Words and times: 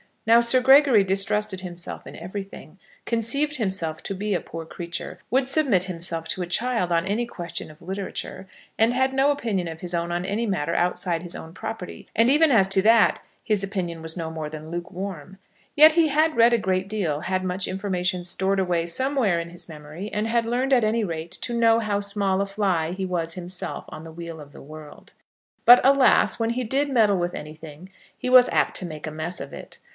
Now 0.25 0.39
Sir 0.39 0.61
Gregory 0.61 1.03
distrusted 1.03 1.61
himself 1.61 2.07
in 2.07 2.15
everything, 2.15 2.79
conceived 3.05 3.57
himself 3.57 4.01
to 4.03 4.15
be 4.15 4.33
a 4.33 4.39
poor 4.39 4.65
creature, 4.65 5.19
would 5.29 5.47
submit 5.47 5.83
himself 5.83 6.27
to 6.29 6.41
a 6.41 6.47
child 6.47 6.91
on 6.91 7.05
any 7.05 7.25
question 7.25 7.69
of 7.69 7.81
literature, 7.81 8.47
and 8.79 8.93
had 8.95 9.13
no 9.13 9.29
opinion 9.29 9.67
of 9.67 9.81
his 9.81 9.93
own 9.93 10.11
on 10.11 10.25
any 10.25 10.45
matter 10.47 10.73
outside 10.73 11.21
his 11.21 11.35
own 11.35 11.53
property, 11.53 12.07
and 12.15 12.29
even 12.31 12.51
as 12.51 12.67
to 12.69 12.81
that 12.81 13.21
his 13.43 13.63
opinion 13.63 14.01
was 14.01 14.17
no 14.17 14.31
more 14.31 14.49
than 14.49 14.71
lukewarm. 14.71 15.37
Yet 15.75 15.91
he 15.93 16.11
read 16.29 16.53
a 16.53 16.57
great 16.57 16.87
deal, 16.87 17.21
had 17.21 17.43
much 17.43 17.67
information 17.67 18.23
stored 18.23 18.59
away 18.59 18.85
somewhere 18.87 19.39
in 19.39 19.49
his 19.49 19.69
memory, 19.69 20.09
and 20.13 20.27
had 20.27 20.45
learned 20.45 20.73
at 20.73 20.83
any 20.83 21.03
rate 21.03 21.31
to 21.41 21.53
know 21.57 21.79
how 21.79 21.99
small 21.99 22.41
a 22.41 22.47
fly 22.47 22.91
he 22.91 23.05
was 23.05 23.33
himself 23.33 23.85
on 23.89 24.03
the 24.03 24.11
wheel 24.11 24.39
of 24.39 24.51
the 24.51 24.63
world. 24.63 25.13
But, 25.65 25.81
alas, 25.83 26.39
when 26.39 26.51
he 26.51 26.63
did 26.63 26.89
meddle 26.89 27.17
with 27.17 27.35
anything 27.35 27.89
he 28.17 28.29
was 28.29 28.49
apt 28.49 28.75
to 28.77 28.85
make 28.85 29.05
a 29.05 29.11
mess 29.11 29.39
of 29.39 29.53
it. 29.53 29.77